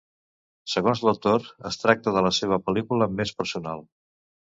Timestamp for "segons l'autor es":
0.75-1.79